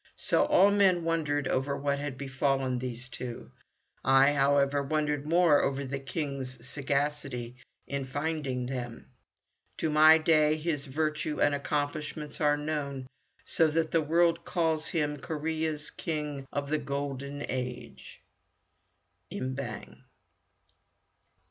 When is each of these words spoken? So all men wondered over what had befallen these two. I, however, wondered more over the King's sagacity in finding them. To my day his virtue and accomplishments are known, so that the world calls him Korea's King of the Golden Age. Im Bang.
So 0.15 0.45
all 0.45 0.71
men 0.71 1.03
wondered 1.03 1.47
over 1.47 1.77
what 1.77 1.99
had 1.99 2.17
befallen 2.17 2.79
these 2.79 3.07
two. 3.07 3.51
I, 4.03 4.31
however, 4.33 4.81
wondered 4.81 5.27
more 5.27 5.61
over 5.61 5.85
the 5.85 5.99
King's 5.99 6.65
sagacity 6.67 7.57
in 7.85 8.05
finding 8.05 8.65
them. 8.65 9.11
To 9.77 9.91
my 9.91 10.17
day 10.17 10.57
his 10.57 10.87
virtue 10.87 11.39
and 11.39 11.53
accomplishments 11.53 12.41
are 12.41 12.57
known, 12.57 13.05
so 13.45 13.67
that 13.67 13.91
the 13.91 14.01
world 14.01 14.43
calls 14.43 14.87
him 14.87 15.17
Korea's 15.17 15.91
King 15.91 16.47
of 16.51 16.71
the 16.71 16.79
Golden 16.79 17.45
Age. 17.47 18.21
Im 19.29 19.53
Bang. 19.53 20.03